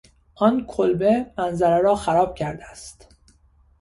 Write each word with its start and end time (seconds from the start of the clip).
آن 0.35 0.65
کلبه 0.65 1.31
منظره 1.37 1.77
را 1.81 1.95
خراب 1.95 2.35
کرده 2.35 2.65
است. 2.65 3.09